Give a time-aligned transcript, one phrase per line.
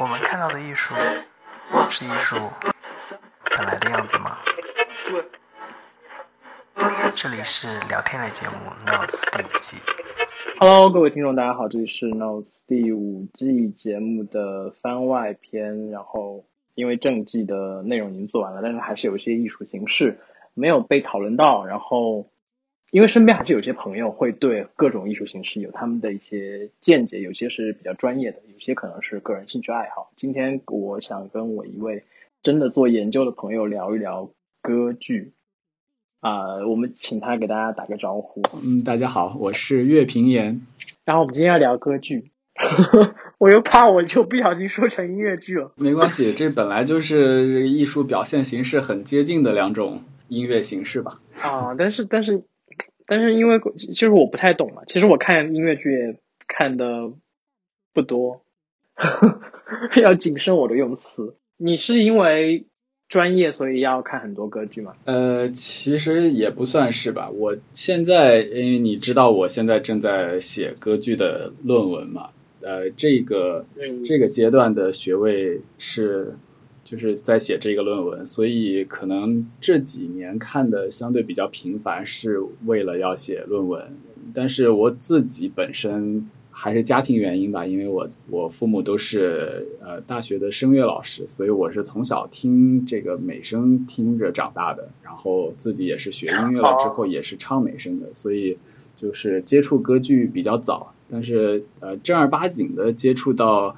[0.00, 0.94] 我们看到的艺术
[1.90, 2.36] 是艺术
[3.56, 4.38] 本来的样子吗？
[7.14, 8.54] 这里是聊天类节目
[8.90, 9.76] 《Notes》第五季。
[10.58, 15.90] Hello，各位听众，大家好，这里是 Notes 第五季节目的番外篇。
[15.90, 20.18] 然后，因为正季的内容已经做完了，但是还是有一些艺术形式
[20.54, 21.66] 没有被讨论到。
[21.66, 22.31] 然后，
[22.92, 30.12] 因为身边还是有些朋友会对各种艺术形式有他们的一些见解，有些是比较专业的，有些可能是个人兴趣爱好。
[30.14, 32.04] 今天我想跟我一位
[32.42, 35.32] 真的做研究的朋友聊一聊歌剧。
[36.20, 38.42] 啊、我们请他给大家打个招呼。
[38.62, 40.60] 嗯，大家好，我是岳平言。
[41.06, 42.30] 然后我们今天要聊歌剧，
[43.38, 45.72] 我又怕我就不小心说成音乐剧了。
[45.76, 51.16] 没关系，这本来就是艺术表现形式很接近的两种音乐形式吧。
[51.40, 52.44] 啊，但是但是
[53.14, 57.12] 但是因为就是我不太懂嘛，其实我看音乐剧也看的
[57.92, 58.42] 不多，
[60.02, 61.36] 要谨慎我的用词。
[61.58, 62.64] 你是因为
[63.06, 64.94] 专业所以要看很多歌剧吗？
[65.04, 67.28] 呃，其实也不算是吧。
[67.28, 72.30] 我现在，因为你知道，我现在正在写歌剧的论文嘛。
[72.62, 76.34] 呃，这个嗯这个阶段的学位是
[76.92, 83.82] 就是在写这个论文，所以可能这几年看的相对比较频繁，是为了要写论文。
[84.34, 98.58] 但是我自己本身还是家庭原因吧，因为我我父母都是呃大学的声乐老师，所以我是从小听这个美声听着长大的，然后自己也是学音乐了之后也是唱美声的，所以
[99.00, 103.74] 就是接触歌剧比较早，但是呃正儿八经的接触到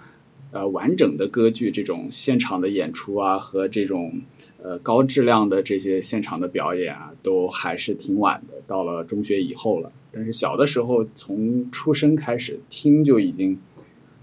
[0.55, 4.23] 呃完整的歌剧这种现场的演出啊和这种
[4.63, 9.93] 呃高质量的这些现场的表演啊，都还是挺晚的，到了中学以后了。
[10.13, 13.59] 但是小的时候从出生开始听就已经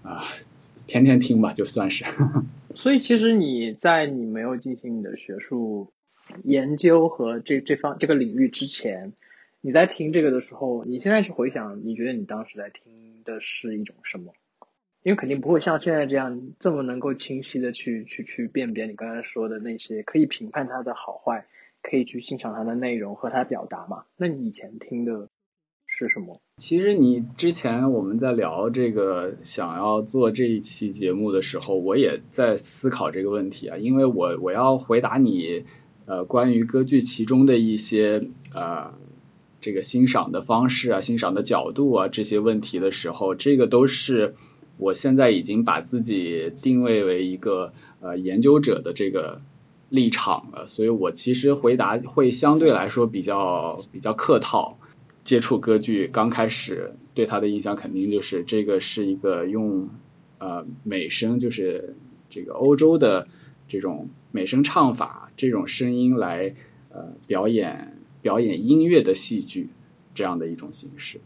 [0.04, 0.24] 啊、
[0.88, 2.06] 天天听吧，就算是。
[2.74, 5.92] 所以其实你在你没有进行你的学术
[6.44, 9.12] 研究和这这方这个领域之前，
[9.60, 12.82] 你在听这个的时候，你现在去回想，你觉得你当时在听
[13.26, 14.32] 的是一种什么？
[15.04, 21.46] 因为肯定不会像现在这样这么能够清晰的去去去辨别你刚才说的那些，可以评判它的好坏，
[21.82, 24.04] 可以去欣赏它的内容和它表达嘛？
[24.18, 25.28] 那你以前听的
[25.88, 26.40] 是什么？
[26.58, 35.66] 其实你之前我们在聊这个想要做这一期节目的时候，我也在思考这个问题啊，因为我我要回答你
[36.06, 38.22] 呃关于歌剧其中的一些
[38.54, 38.94] 呃
[39.60, 44.36] 这个欣赏的方式啊、欣赏的角度啊这些问题的时候，这个都是
[44.82, 49.40] 我现在已经把自己定位为一个呃研究者的这个
[49.90, 54.76] 立场了，所以我其实回答会相对来说比较比较客套。
[55.24, 59.88] 接触歌剧刚开始对他的印象肯定就是这个是一个用
[60.40, 61.96] 呃美声，就是
[62.28, 63.28] 这个欧洲的
[63.68, 66.52] 这种美声唱法这种声音来
[66.90, 69.70] 呃表演表演音乐的戏剧
[70.16, 71.22] 这样的一种形式。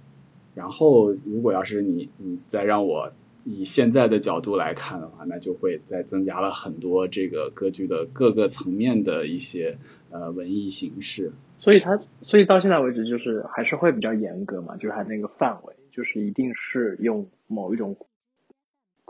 [0.54, 3.10] 然后如果要是你你再让我
[3.46, 9.78] 以现在的角度来看的话，那就会再增加了很多这个歌剧的各个层面的一些
[10.10, 11.32] 呃文艺形式。
[11.58, 17.96] 所以它，所以到现在为止，就是还是会比较严格嘛，就是它那个范围，就是一定是用某一种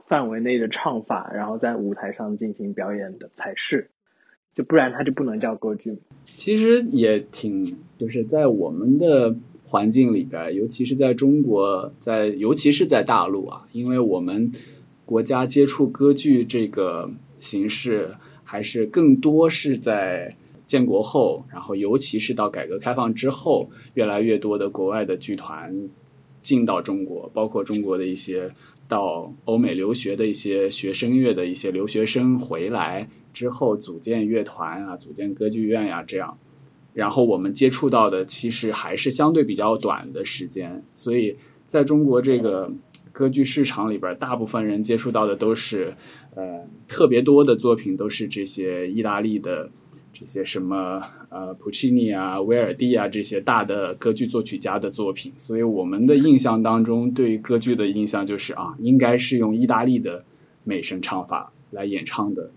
[0.05, 3.89] 范围内的唱法，然后在舞台上进行表演的才是，
[4.53, 5.97] 就不然它就不能叫歌剧。
[6.23, 9.35] 其实也挺，就是在我们的
[9.75, 14.49] 环境里边，尤其是在中国，在尤其是在大陆啊，因为我们
[15.03, 18.15] 国家接触歌剧这个形式，
[18.45, 20.33] 还是更多是在
[20.65, 25.89] 建国后，然后尤其是到改革开放之后，越来越多的国外的剧团
[26.41, 28.49] 进到中国，包括中国的一些
[28.87, 36.37] 到欧美留学的一些学声乐的一些留学生回来之后，组建乐团啊，组建歌剧院呀、这样。
[36.95, 41.35] 然后我们接触到的其实还是相对比较短的时间，所以
[41.67, 42.71] 在中国这个
[43.11, 45.93] 歌剧市场里边，大部分人接触到的都是
[46.35, 49.69] 呃特别多的作品，都是这些意大利的
[50.13, 60.23] 这些什么呃普契尼啊、威尔第啊这些大的歌剧作曲家的作品，所以我们的印象当中，对于歌剧的印象就是啊，应该是用意大利的
[60.63, 62.49] 美声唱法来演唱的。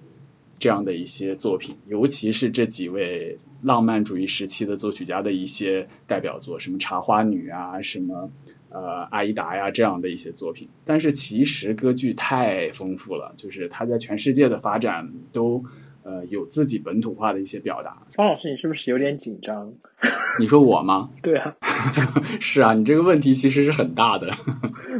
[0.58, 8.30] 这样的一些作品，尤其是这几位浪漫主义时期的作曲家的一些代表作，什么《茶花女》啊，什么
[8.70, 10.68] 呃阿依达呀这样的一些作品。
[10.84, 15.62] 但是其实歌剧太丰富了，就是它在全世界的发展都
[16.02, 17.96] 呃有自己本土化的一些表达。
[18.16, 19.72] 方老师，你是不是有点紧张？
[20.40, 21.10] 你说我吗？
[21.22, 21.56] 对啊，
[22.40, 24.28] 是啊，你这个问题其实是很大的。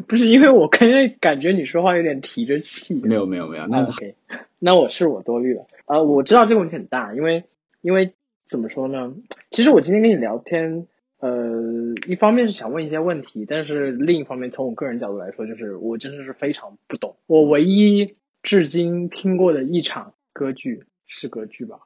[0.06, 2.94] 不是因为我刚才感觉你说话有点提着气。
[2.94, 3.86] 没有没有没有，那
[4.58, 5.66] 那我是我多虑了。
[5.86, 7.44] 呃，我知道这个问题很大，因为
[7.80, 8.14] 因为
[8.46, 9.14] 怎么说呢？
[9.50, 10.86] 其实我今天跟你聊天，
[11.20, 17.16] 呃，一方面是想问一些问题，但是另一方面从我个人角度来说，就是我真的是非常不懂。
[17.26, 21.80] 我唯一至今听过的一场歌剧是歌剧吧，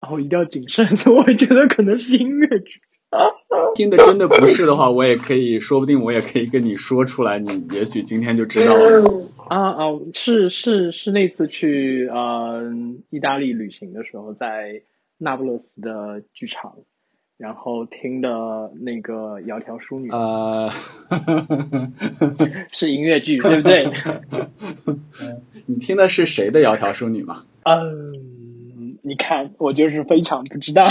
[0.00, 2.80] 然后一定要谨慎， 我觉得可能是音乐剧。
[3.74, 9.26] 听的真的不是的话，我也可以说不定我也可以跟你说出来，你也许今天就知道了。
[9.48, 9.84] 啊啊，
[10.14, 12.72] 是是是，那次去呃
[13.10, 14.82] 意大利旅行的时候，在
[15.18, 16.76] 那不勒斯的剧场，
[17.36, 20.70] 然后听的那个《窈窕淑女》呃，
[22.70, 23.88] 是音乐剧，对不对？
[25.66, 27.44] 你听的是谁的《窈窕淑女》吗？
[27.64, 30.88] 嗯，你看，我就是非常不知道。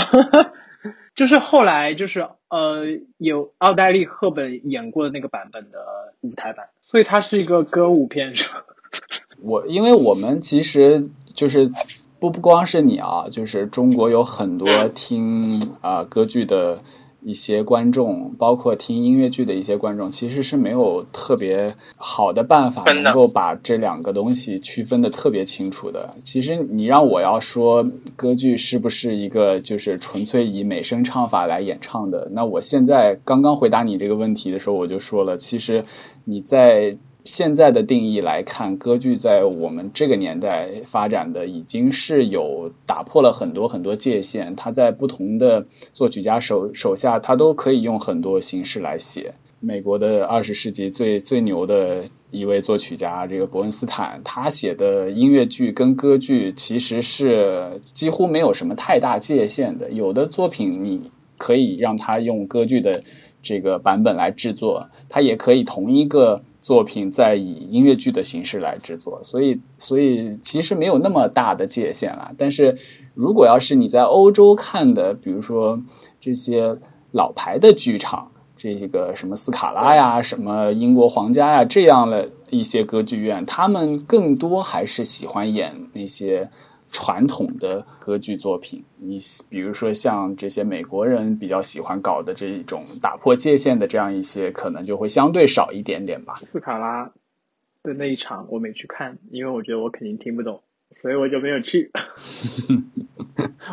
[1.20, 2.86] 就是后来就是呃
[3.18, 5.78] 有奥黛丽·赫本演过的那个版本的
[6.22, 8.64] 舞台版，所以它是一个歌舞片，是吧？
[9.44, 11.70] 我因为我们其实就是
[12.18, 16.80] 不不光是你啊，就是中国有很多听啊、歌剧的
[17.22, 26.14] 一些观众，包括听音乐剧的一些观众，其实是没有特别好的办法能够把这两个东西区分的特别清楚的。
[26.22, 27.86] 其实你让我要说
[28.16, 35.84] 歌剧是不是一个就是纯粹以美声唱法来演唱的，那我现在刚刚回答你这个问题的时候，我就说了，其实
[36.24, 44.54] 你在现在的定义来看，歌剧在我们这个年代发展的已经是有打破了很多很多界限。
[44.56, 49.32] 它在不同的作曲家手手下，它都可以用很多形式来写。
[49.60, 59.90] 美国的二十世纪最最牛的一位作曲家，这个伯恩斯坦，他写的音乐剧跟歌剧其实是几乎没有什么太大界限的。
[59.90, 62.90] 有的作品你可以让他用歌剧的
[63.42, 72.30] 这个版本来制作，它也可以同一个作品再以音乐剧的形式来制作，所以所以其实没有那么大的界限了。
[72.36, 72.76] 但是
[73.14, 75.80] 如果要是你在欧洲看的，比如说
[76.20, 76.78] 这些
[77.12, 86.50] 老牌的剧场，这个什么斯卡拉呀、什么英国皇家呀这样的一些歌剧院，他们更多还是喜欢演那些
[86.92, 88.84] 传统的歌剧作品。
[88.98, 96.40] 你比如说像这些美国人比较喜欢搞的这一种打破界限的这样一些，可能就会相对少一点点吧。
[96.42, 97.12] 斯卡拉
[97.82, 101.90] 的那一场我没去看，因为我觉得我肯定听不懂，所以我就没有去。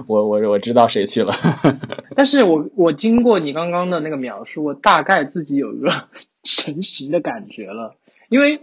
[0.07, 1.33] 我我我知道谁去了，
[2.15, 6.07] 但是我我经过你刚刚的那个描述，我大概自己有一个
[6.43, 7.95] 成型的感觉了，
[8.29, 8.61] 因为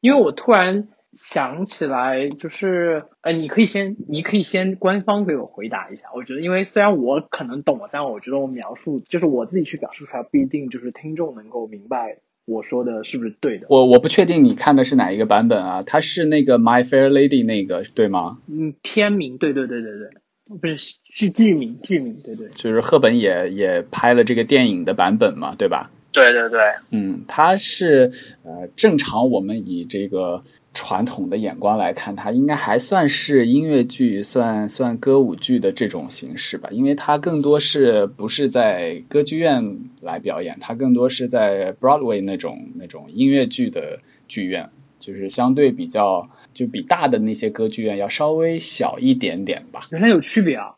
[0.00, 13.66] 因为我突然想起来，就是呃，你可以先你可以先官方给我回答一下，我觉得因为虽然我可能懂了，但我觉得我描述就是我自己去表述出来，不一定就是听众能够明白我说的是不是对的。
[13.68, 15.82] 我我不确定你看的是哪一个版本啊？
[15.82, 18.38] 它是那个 My Fair Lady 那个对吗？
[18.48, 22.48] 嗯，片名对对对对对，不是剧剧名剧名对对。
[22.48, 25.90] 就是赫本也也拍了这个电影的版本嘛，对吧？
[26.12, 26.60] 对对对，
[26.90, 28.12] 嗯，它是
[28.44, 30.42] 呃，正常我们以这个
[30.74, 43.98] 传统的眼光来看，它应该还算是音乐剧，算算歌舞剧的这种形式吧，因为它更多是不是在歌剧院来表演，它更多是在 Broadway 那种那种音乐剧的
[44.28, 44.68] 剧院，
[44.98, 49.86] 就是相对比较就比大的那些歌剧院要稍微小一点点吧。
[49.90, 50.74] 原来有区别啊！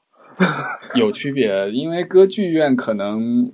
[0.95, 3.53] 有区别，因为歌剧院可能，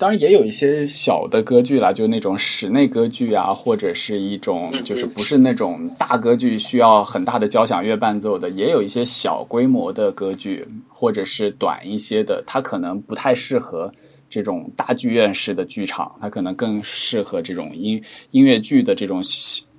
[0.00, 13.92] 当然也有一些小的歌剧啦，就那种室内歌剧啊，或者是一种就是不是那种大歌剧需要很大的交响乐伴奏的，也有一些小规模的歌剧，或者是短一些的，它可能不太适合
[14.30, 19.20] 这种大剧院式的剧场，它可能更适合这种音音乐剧的这种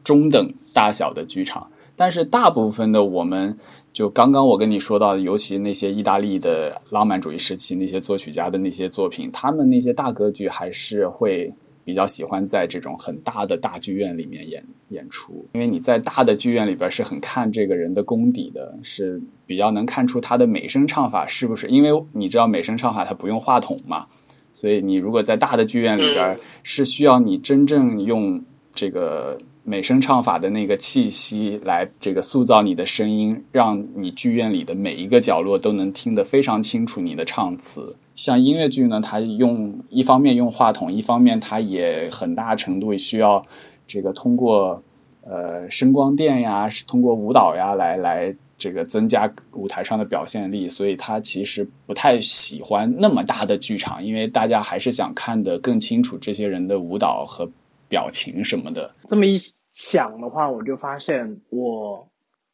[0.04, 1.68] 中等大小的剧场。
[1.96, 3.58] 但是大部分的我们
[3.94, 24.06] 就刚刚我跟你说到的，尤其那些意大利的浪漫主义时期那些作曲家的那些作品，他们那些大歌剧还是会比较喜欢在这种很大的大剧院里面演演出，因为你在大的剧院里边是很看这个人的功底的，是比较能看出他的美声唱法是不是，因为你知道美声唱法它不用话筒嘛，
[24.54, 28.44] 所以你如果在大的剧院里边是需要你真正用
[28.82, 29.38] 这个。
[29.64, 37.96] 美声唱法的那个气息来这个塑造你的声音，让你剧院里的每一个角落都能听得非常清楚你的唱词。
[38.16, 43.46] 像音乐剧呢，它用一方面用话筒，一方面它也很大程度需要
[43.86, 44.82] 这个通过
[45.22, 50.68] 呃声光电呀，通过舞蹈呀来来这个增加舞台上的表现力。
[50.68, 57.48] 所以它其实不太喜欢那么大的剧场，因为大家还是想看得更清楚这些人的舞蹈和。
[57.92, 58.96] 表情什么的。
[59.10, 59.38] 这么一
[59.74, 62.10] 想的话，我就发现我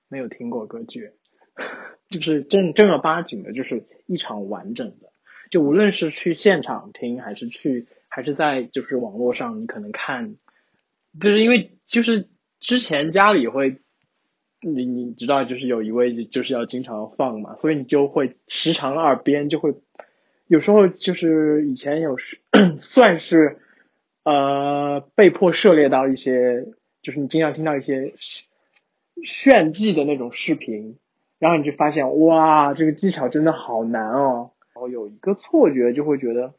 [0.10, 1.12] 没有听过歌剧，
[2.10, 5.12] 就是正正儿八经的，就是一场完整的。
[5.52, 10.36] 就无论是去现场听，还是去，还是在就是网络上，你可能看，
[11.22, 12.28] 就是因为就是
[12.60, 13.78] 之前家里会，
[14.60, 19.76] 你你知道，就是有一位就是要经常放嘛，所以你就会时常耳边就会，
[20.48, 22.40] 有时候就是以前有时
[22.80, 23.60] 算是
[24.28, 26.66] 呃被迫涉猎到一些，
[27.02, 28.14] 就是你经常听到一些
[29.24, 30.98] 炫技的那种视频，
[31.40, 34.52] 然后你就发现哇，这个技巧真的好难哦。
[34.74, 36.54] 然后有一个错觉，就会觉得，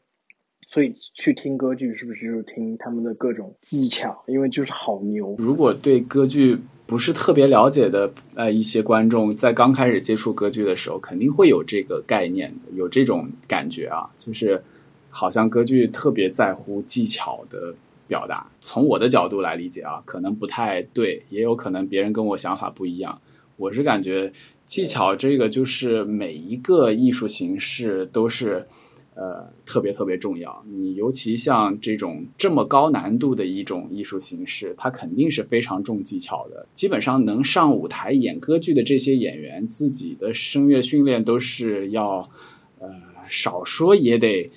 [0.67, 4.23] 所以去听歌剧是不是就是听他们的各种技巧？
[4.25, 5.35] 因为就是好牛。
[5.37, 6.57] 如果对歌剧
[6.87, 14.63] 不是特别了解的呃一些观众，在刚开始接触歌剧的时候，肯定会有这个概念，有这种感觉啊，就是
[15.09, 17.73] 好像歌剧特别在乎技巧的
[18.07, 18.49] 表达。
[18.61, 23.19] 从我的角度来理解啊，可能不太对，也有可能别人跟我想法不一样。
[23.57, 24.31] 我是感觉。
[24.65, 28.67] 技巧这个就是每一个艺术形式都是，
[29.15, 30.63] 呃，特别特别重要。
[30.69, 36.67] 你尤其像这种这么高难度的一种艺术形式，它肯定是非常重技巧的。
[36.75, 42.29] 基本上能上舞台演歌剧的这些演员，自己的声乐训练都是要，
[42.77, 42.87] 呃，
[43.27, 44.51] 少说也得。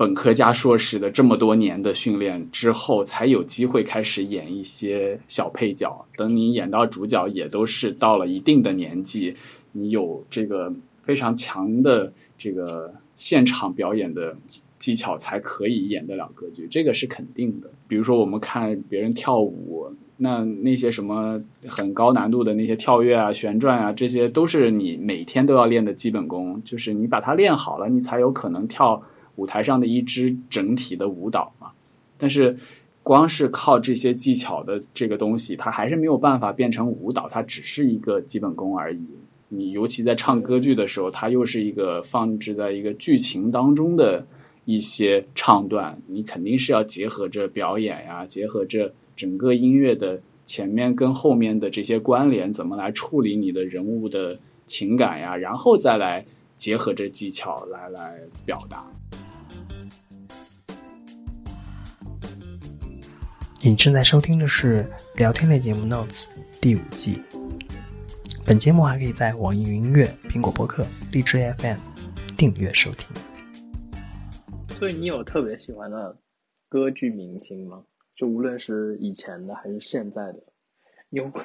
[0.00, 6.06] 本科加硕士的这么多年的训练之后，才有机会开始演一些小配角。
[6.16, 9.36] 等你演到主角，也都是到了一定的年纪，
[9.72, 14.34] 你有这个非常强的这个现场表演的
[14.78, 16.66] 技巧，才可以演得了歌剧。
[16.70, 17.70] 这个是肯定的。
[17.86, 26.62] 比如说，我们看别人跳舞，那那些什么很高难度的那些跳跃啊、旋转啊，这些都是你每天都要练的基本功。
[26.64, 29.02] 就是你把它练好了，你才有可能跳。
[29.40, 31.70] 舞台上的一支整体的舞蹈嘛，
[32.18, 32.54] 但是
[33.02, 39.00] 光是靠这些技巧的这个东西，它还是没有办法变成舞蹈，它只是一个基本功而已。
[39.48, 44.26] 你尤其在唱歌剧的时候，它又是一个放置在一个剧情当中的
[44.66, 58.86] 一些唱段，你肯定是要结合着表演呀，结合着整个音乐的前面跟后面的这些关联，怎么来处理你的人物的情感呀，然后再来结合着技巧来来表达。
[63.62, 64.86] 你正在收听的是
[65.16, 66.24] 聊天类节目《Notes》
[66.62, 67.18] 第五季。
[68.46, 71.76] 本节目还可以在网易云音乐、苹果播客、荔枝 FM
[72.38, 73.14] 订阅收听。
[74.70, 76.16] 所以你有特别喜欢的
[76.70, 77.84] 歌剧明星吗？
[78.16, 80.42] 就无论是以前的还是现在的，
[81.10, 81.30] 有。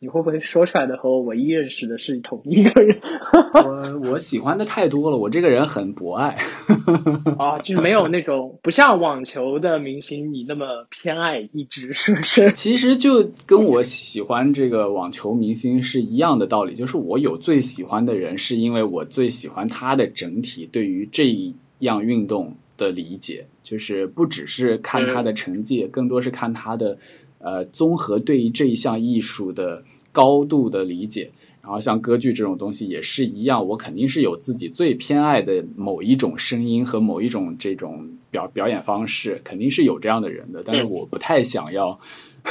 [0.00, 3.00] 你会不会说出来的和我唯一认识的是同一个人？
[4.02, 6.36] 我我喜欢的太多了，我这个人很博爱
[7.38, 12.52] 啊，就是没有那种不像网球的明星你那么偏爱一支，是不是？
[12.52, 26.98] 其实就跟我喜欢这个网球明星是一样的道理，就是我有最喜欢的人，是因为我最喜欢他的整体对于这一样运动的理解，就是不只是看他的成绩，更多是看他的。
[27.44, 31.30] 呃，综合对于这一项艺术的高度的理解，
[31.62, 40.62] 然后像歌剧这种东西也是一样，我肯定是有自己最偏爱的某一种声音和某一种这种表表演方式，肯定是有这样的人的。
[40.64, 41.98] 但是我不太想要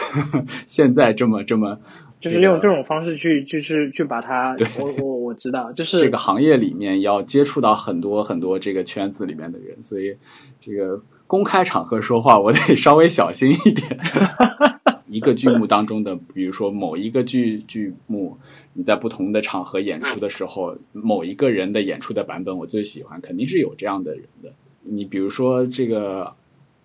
[0.68, 1.80] 现在这么这么，
[2.22, 4.56] 就是用这种方式去，就是去把它。
[4.58, 10.16] 对，我我我知道，就是这个行业里面要接触到很多很多这个圈子里面的人，所以
[10.62, 14.00] 这个公开场合说话，我得稍微小心一点。
[15.13, 18.36] 一个剧目当中的，比如说某一个剧剧目，
[18.74, 24.51] 你在不同的场合演出的时候，某一个人的演出的版本我最喜欢，肯定是有这样的人的。
[24.82, 26.34] 你比如说这个，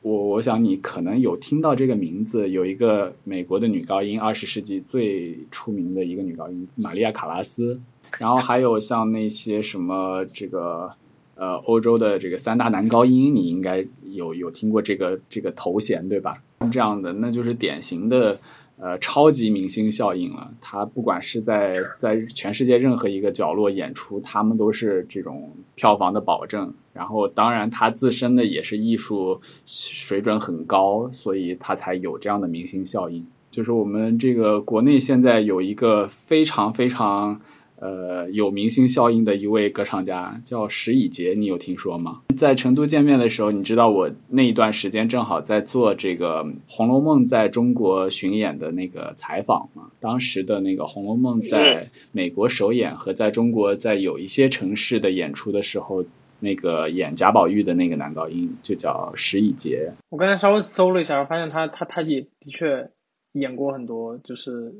[0.03, 7.81] 我我想你可能有听到这个名字，有一个美国的女高音，二十世纪最出名的一个女高音玛利亚卡拉斯，
[8.19, 10.93] 然后还有像那些什么这个。
[11.41, 16.43] 呃，欧洲的这个三大男高音，你应该有有听过这个这个头衔对吧？
[16.71, 18.39] 这样的，那就是典型的
[18.79, 20.51] 呃超级明星效应了。
[20.61, 26.73] 他不管是在在全世界任何一个角落演出，他们都是这种票房的保证。
[26.93, 33.25] 然后，当然他自身的也是艺术水准很高，所以他才有这样的明星效应。
[33.51, 37.41] 就是我们这个国内现在有一个非常非常。
[37.81, 42.23] 呃，有明星效应的一位歌唱家叫石以洁，你有听说吗？
[42.37, 49.91] 在成都见面的时候，你知道我那一段时间正好在做这个《红楼梦》在中国巡演的那个采访吗？
[50.01, 56.05] 当时的那个《红楼梦》在美国首演和在中国在有一些城市的演出的时候，
[56.41, 59.93] 那个演贾宝玉的那个男高音就叫石以洁。
[60.09, 62.91] 我刚才稍微搜了一下，我发现他他他也的确
[63.33, 64.75] 演过很多，就是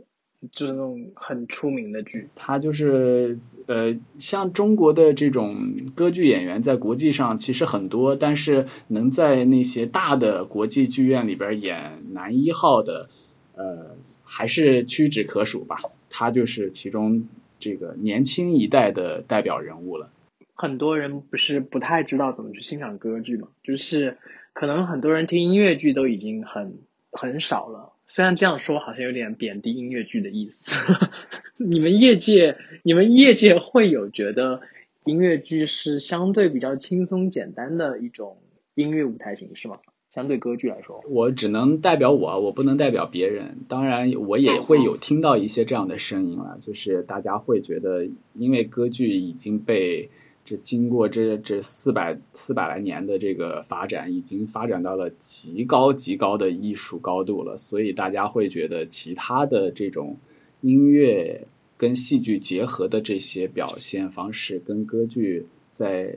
[0.53, 2.29] 就是那种很出名的剧。
[2.37, 5.57] 他就是呃，像中国的这种
[5.95, 13.09] 歌剧演员，在国际上其实很多，但是能在那些大的国际剧院里边演男一号的，
[13.55, 15.77] 呃，还是屈指可数吧。
[16.09, 17.29] 他就是其中
[17.59, 20.11] 这个年轻一代的代表人物了。
[20.55, 24.19] 很多人不是不太知道怎么去欣赏歌剧嘛，就是
[24.53, 26.79] 可能很多人听音乐剧都已经很
[27.13, 27.93] 很少了。
[28.09, 30.73] 虽然这样说好像有点贬低音乐剧的意思。
[31.57, 34.63] 你们业界，你们业界会有觉得
[35.05, 38.39] 音乐剧是相对比较轻松简单的一种
[38.75, 39.79] 音乐舞台形式吗？
[40.15, 43.59] 相对歌剧来说，我只能代表我，我不能代表别人。
[43.69, 50.09] 当然，我也会有听到一些这样的声音了，就是大家会觉得，因为歌剧已经被。
[50.49, 60.17] 这经过这这四百四百来年的这个发展，已经发展到了极高极高的艺术高度了，所以大家会觉得其他的这种
[60.63, 66.17] 音乐跟戏剧结合的这些表现方式，跟歌剧在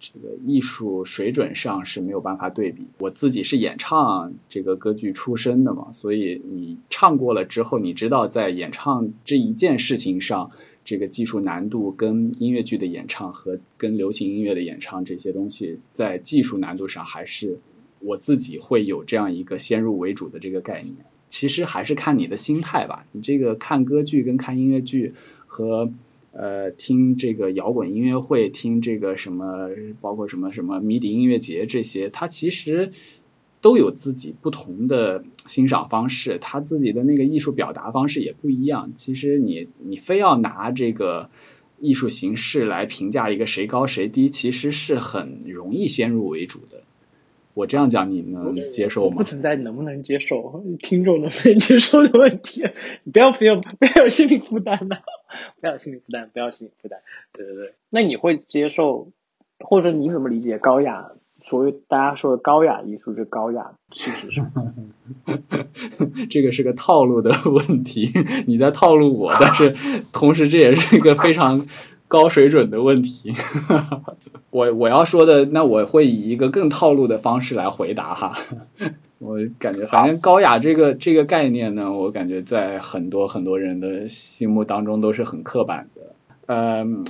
[0.00, 2.82] 这个艺术水准上是没有办法对比。
[2.98, 10.50] 我自己是演唱这个歌剧出身的嘛，所以你唱过了之后，你知道在演唱这一件事情上。
[10.86, 17.58] 这个技术难度跟音乐剧的演唱和跟流行音乐的演唱这些东西，在技术难度上还是
[17.98, 20.94] 我自己会有这样一个先入为主的这个概念。
[21.26, 23.04] 其实还是看你的心态吧。
[23.10, 25.12] 你这个看歌剧跟看音乐剧
[25.44, 25.92] 和
[26.30, 29.68] 呃听这个摇滚音乐会、听这个什么，
[30.00, 32.92] 包括什么什么迷笛音乐节这些，它其实。
[33.60, 38.92] 都有自己不同的欣赏方式，他自己的那个艺术表达方式也不一样。
[38.96, 41.28] 其实你你非要拿这个
[41.80, 46.82] 艺术形式来评价一个谁高谁低，其实是很容易先入为主的。
[47.54, 49.16] 我这样讲你能接受吗？
[49.16, 52.62] 不存在能不能接受， 听众能不能接受的问题。
[53.04, 54.98] 你不要不要不要有心理负担呐，
[55.58, 57.00] 不要有心理负担，不要心理负担。
[57.32, 59.10] 对对对，那你会接受，
[59.58, 61.12] 或者你怎么理解高雅？
[61.48, 64.72] 所谓大家说的高雅艺术，这高雅是指什么？
[66.28, 68.10] 这个是个套路的问题，
[68.48, 69.72] 你在套路我，但是
[70.12, 71.64] 同时这也是一个非常
[72.08, 73.32] 高水准的问题。
[74.50, 78.36] 我我要说的，那我会以一个更套路的方式来回答哈。
[79.20, 86.02] 我感觉，反正高雅这个这个概念呢，我感觉在很多很多人的心目当中都是很刻板的。
[86.46, 87.04] 嗯。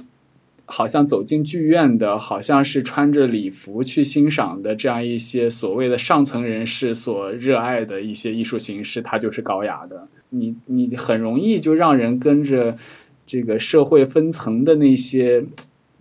[0.67, 10.09] 好像走进剧院的，好像是穿着礼服去欣赏的这样一些所谓的上层人士所热爱的一些艺术形式，它就是高雅的。
[10.31, 12.77] 你你很容易就让人跟着
[13.25, 15.45] 这个社会分层的那些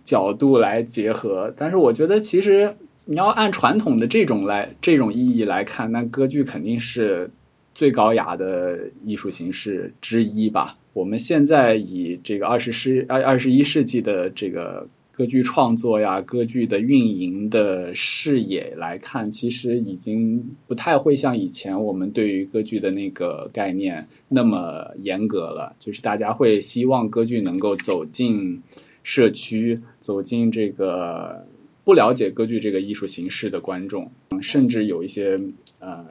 [0.04, 1.54] 角度来结合。
[1.56, 2.74] 但是我觉得，其实
[3.04, 7.30] 你要按传统的这种来这种意义来看，那歌剧肯定是
[7.76, 10.78] 最高雅的艺术形式之一吧。
[10.94, 25.76] 我们现在以这个二十世二二十一世纪的这个歌剧创作呀、歌剧的运营的视野来看，其实已经不太会像以前我们对于歌剧的那个概念那么严格了。
[25.78, 28.62] 就是大家会希望歌剧能够走进
[29.02, 31.46] 社区，走进这个
[31.84, 34.10] 不了解歌剧这个艺术形式的观众，
[34.40, 35.38] 甚至有一些
[35.80, 36.06] 呃。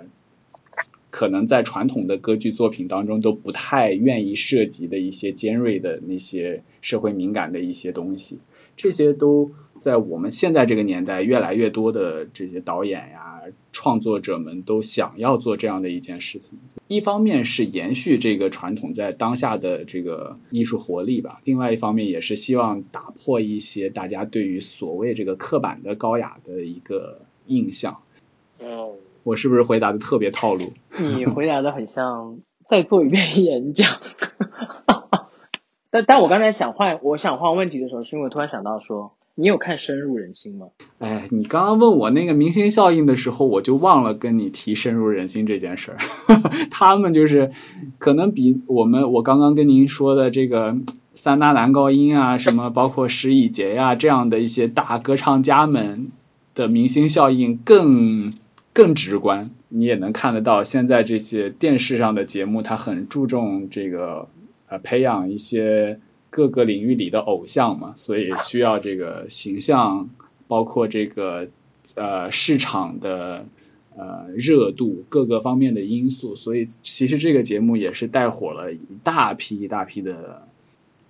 [1.16, 8.38] 可能在传统的歌剧作品当中都不太愿意涉及的一些尖锐的那些社会敏感的一些东西，
[8.76, 9.50] 这些都
[9.80, 13.40] 在我们现在这个年代，越来越多的这些导演呀、
[13.72, 16.60] 创作者们都想要做这样的一件事情。
[16.90, 27.98] 一方面是延续这个传统在当下的这个艺术活力吧，另外一方面也是希望打破一些大家对于所谓这个刻板的高雅的一个印象。
[28.60, 28.92] 哦。
[29.26, 30.72] 我是不是回答的特别套路？
[31.00, 32.38] 你回答的很像
[32.70, 33.90] 再做一遍演讲。
[35.90, 40.68] 但但我刚才想换，我想换问题的时候，是因为突然想到说，你有看《深入人心》吗？
[41.00, 45.98] 哎，你刚刚问我那个明星效应的时候，我就忘了跟你提《深入人心》这件事儿。
[46.70, 47.52] 他们就是
[47.98, 50.76] 可能比我们我刚刚跟您说的这个
[51.16, 56.12] 三大男高音啊，什么包括石以洁呀这样的一些大歌唱家们
[56.54, 58.32] 的明星效应更。
[58.76, 64.28] 更直观，你也能看得到，现在这些电视上的节目，它很注重这个
[64.68, 65.98] 呃培养一些
[66.30, 70.10] 各个领域里的偶像嘛，所以需要这个形象，
[70.46, 71.48] 包括这个
[71.96, 73.46] 呃市场的
[73.96, 80.46] 呃热度各个方面的因素，所以其实这个节目也是带火了一大批一大批的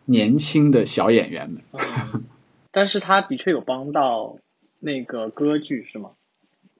[0.06, 1.60] 年轻的小演员们。
[2.72, 4.38] 但是他的确有帮到
[4.82, 6.12] 那个歌剧是吗？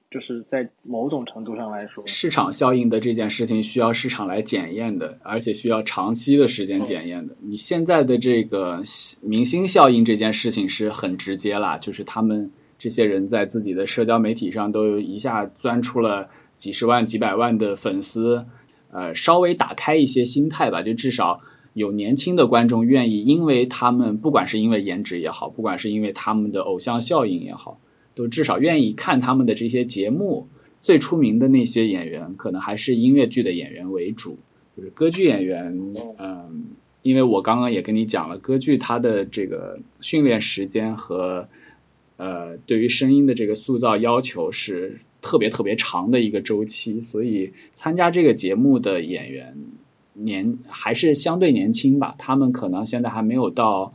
[0.08, 7.36] 就是在某种程度上来说，市场效应的这件事情需要市场来检验的，而且需要长期的时间检验的。
[7.40, 8.80] 你现在的这个
[9.20, 18.46] 明星效应这件事情是很直接啦，就是他们这些人在自己的社交媒体上都一下钻出了几十万、几百万的粉丝，
[18.92, 21.40] 呃，稍微打开一些心态吧，就至少
[21.74, 27.80] 有年轻的观众愿意，因为他们不管是因为颜值也好，不管是因为他们的偶像效应也好。
[28.16, 30.48] 都至少愿意看他们的这些节目，
[30.80, 34.38] 最出名的那些演员，可能还是音乐剧的演员为主，
[34.74, 35.78] 就是歌剧演员。
[36.18, 36.64] 嗯，
[37.02, 41.46] 因为我刚刚也跟你讲了，歌剧它的这个训练时间和
[42.16, 49.54] 呃，对于声音的这个塑造要求是特别特别长的一个周期，所以参加这个节目的演员
[50.14, 53.92] 年还是相对年轻吧，他们可能现在还没有到。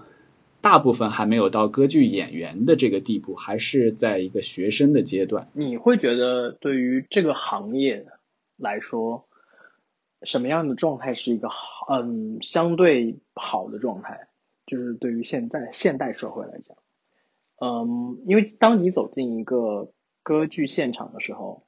[0.62, 5.50] 大部分还没有到歌剧演员的这个地步，还是在一个学生的阶段。
[5.54, 8.06] 你会觉得对于这个行业
[8.58, 9.28] 来说，
[10.22, 14.28] 什么样的状态是一个好嗯相对好的状态？
[14.68, 16.78] 就是对于现在现代社会来讲，
[17.60, 21.64] 嗯，因为当你走进一个歌剧现场的时候，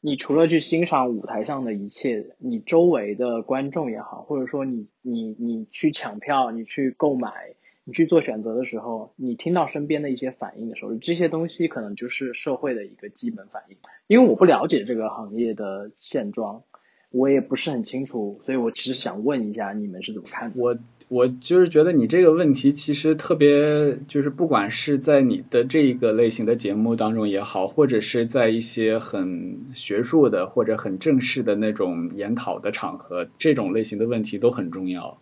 [0.00, 7.54] 你除了去欣赏舞台上的一切，你周围的观众也好，或者说你你你去抢票，你去购买。
[7.84, 13.76] 你去做选择的时候，你听到身边的一些反应的时候，这些东西可能就是社会的一个基本反应。
[14.06, 16.62] 因为我不了解这个行业的现状，
[17.10, 20.60] 我也不是很清楚，所以我其实想问一下你们是怎么看的？
[20.60, 35.18] 我我就是觉得你这个问题其实特别，就是不管是在你的这一个类型的节目当中也好，或者是在一些很学术的或者很正式的那种研讨的场合，这种类型的问题都很重要。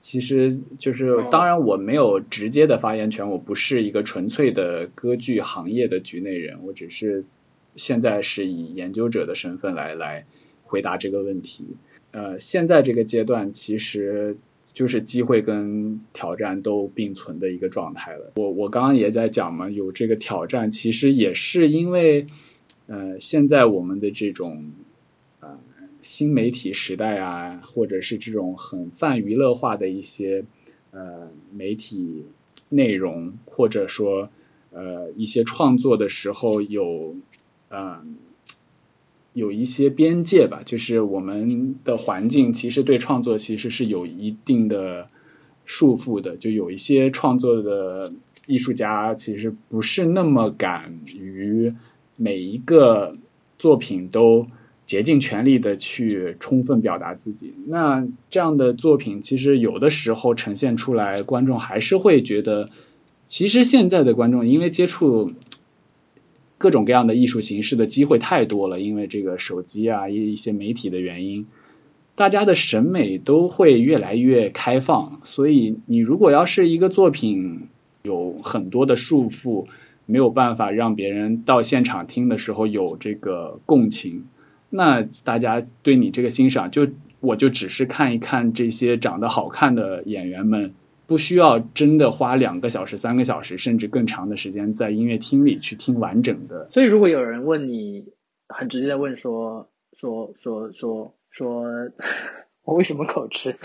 [0.00, 7.24] 其实就是，当然我没有直接的发言权，我不是一个纯粹的歌剧行业的局内人，我只是
[7.74, 10.24] 现在是以研究者的身份来来
[10.62, 11.64] 回答这个问题。
[12.12, 14.36] 呃，现在这个阶段其实
[14.72, 18.32] 就是机会跟挑战都并存的一个状态了。
[18.36, 22.24] 我我刚刚也在讲嘛，有这个挑战，其实也是因为，
[22.86, 24.70] 呃，现在我们的这种。
[26.10, 30.42] 新媒体时代啊，或者是这种很泛娱乐化的一些
[30.90, 32.24] 呃媒体
[32.70, 34.30] 内容，或者说
[34.70, 37.14] 呃一些创作的时候有
[37.68, 38.16] 嗯
[39.34, 45.10] 有一些边界吧，就是我们的环境其实对创作其实是有一定的
[45.66, 48.10] 束缚的，就有一些创作的
[48.46, 51.70] 艺术家其实不是那么敢于
[52.16, 53.14] 每一个
[53.58, 54.46] 作品都。
[54.88, 62.70] 竭尽全力的去充分表达自己，那这样的作品其实有的时候呈现出来，观众还是会觉得，
[63.26, 65.30] 其实现在的观众因为接触
[66.56, 71.46] 各种各样的艺术形式的机会太多了，因为这个手机啊一一些媒体的原因，
[72.14, 77.68] 大家的审美都会越来越开放，所以你如果要是一个作品
[78.04, 79.66] 有很多的束缚，
[80.06, 84.24] 没有办法让别人到现场听的时候有这个共情。
[84.70, 86.86] 那大家对你这个欣赏，就
[87.20, 90.72] 我就只是看一看这些长得好看的演员们，
[91.06, 96.68] 不需要真的花两个小时、三个小时，甚至更长的时间在音乐厅里去听完整的。
[96.70, 98.04] 所以，如果有人问你，
[98.48, 101.64] 很直接的问说说说说说，
[102.64, 103.56] 我为什么口吃？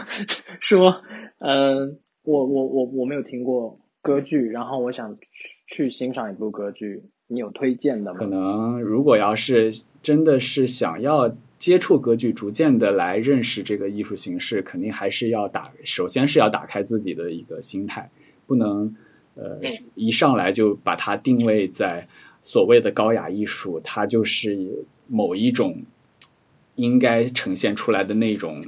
[0.60, 1.02] 说，
[1.38, 5.16] 嗯，我我我我没有听过歌剧，然后我想
[5.66, 7.04] 去欣赏一部歌剧。
[7.32, 8.18] 你有推荐的吗？
[8.18, 18.10] 可能如果要是真的是想要接触歌剧，逐渐的来认识这个艺术形式，肯定还是要打，首先是要打开自己的一个心态，
[18.46, 18.94] 不能
[19.34, 19.58] 呃
[19.94, 22.06] 一上来就把它定位在
[22.42, 25.82] 所谓的高雅艺术，它就是某一种
[26.74, 28.62] 应该呈现出来的那种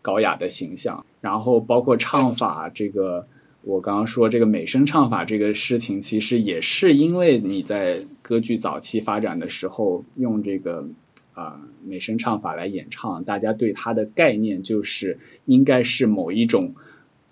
[0.00, 3.26] 高雅的形象，然后包括唱法这个。
[3.66, 10.88] 我刚刚说这个美声唱法这个事情，其实也是因为你在歌剧早期发展的时候用这个
[11.34, 16.72] 啊美声唱法来演唱，大家对它的概念就是应该是某一种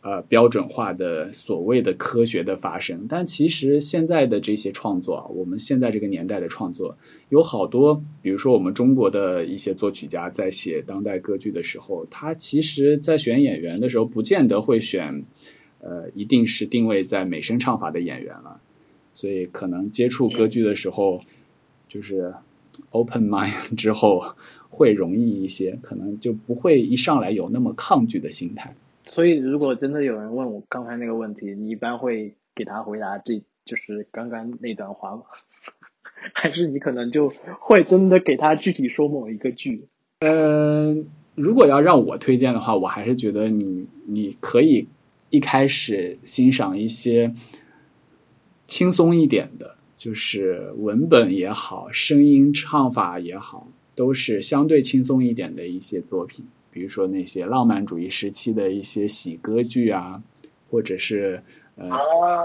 [0.00, 3.06] 呃标准化的所谓的科学的发声。
[3.08, 15.22] 但其实现在的这些创作，我们现在这个年代的创作有好多，比如说我们中国的一些作曲家在写当代歌剧的时候，他其实在选演员的时候，不见得会选。
[15.86, 18.58] 呃，一定是定位在美声唱法的演员了，
[19.12, 21.20] 所以可能接触歌剧的时候，
[21.86, 22.32] 就是
[22.90, 24.24] open mind 之后
[24.70, 28.74] 会容易一些，可能就不会一上来有那么抗拒的心态。
[29.06, 35.22] 所以，如果真的有人问我刚才那个问题，你一般会给他回答这就是刚刚那段话吗？
[36.32, 39.86] 还是你可能就会真的给他具体说某一个剧？
[40.20, 44.88] 嗯，如果要让我推荐的话，我还是觉得你你可以
[45.34, 47.34] 一开始欣赏一些
[48.68, 53.66] 轻松一点的，就是文本也好，声音唱法也好，
[53.96, 56.44] 都是相对轻松一点的一些作品。
[56.70, 60.22] 比如说那些浪漫主义时期的一些喜歌剧啊，
[60.70, 61.42] 或者是
[61.74, 61.90] 呃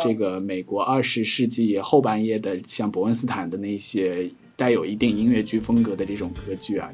[0.01, 6.91] 这个美国二十世纪后半叶的像伯恩斯坦的那些带有一定音乐剧风格的这种歌剧啊。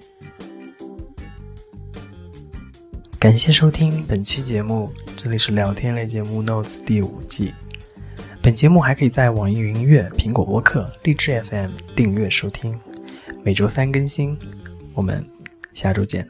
[3.26, 7.56] 感谢收听本期节目，这里是聊天类节目《Notes》第五季。
[8.40, 12.80] 本节目还可以在网易云音乐、苹果播客、荔枝 FM 订阅收听，
[13.44, 14.38] 每周三更新。
[14.94, 15.28] 我们
[15.74, 16.30] 下周见。